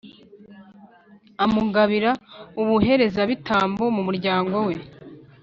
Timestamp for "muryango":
4.07-4.55